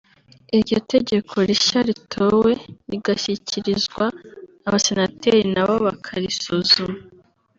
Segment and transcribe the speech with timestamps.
[0.55, 2.51] iryo tegeko rishya ritowe
[2.89, 4.03] rigashyikirizwa
[4.67, 6.97] abasenateri nabo bakarisuzuma